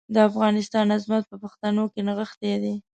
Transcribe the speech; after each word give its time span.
د 0.13 0.15
افغانستان 0.29 0.85
عظمت 0.95 1.23
په 1.27 1.35
پښتنو 1.43 1.83
کې 1.93 2.01
نغښتی 2.07 2.53
دی. 2.63 2.73